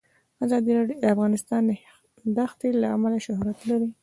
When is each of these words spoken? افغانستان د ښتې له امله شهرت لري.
افغانستان 1.13 1.61
د 2.35 2.37
ښتې 2.51 2.69
له 2.81 2.87
امله 2.95 3.17
شهرت 3.27 3.59
لري. 3.69 3.89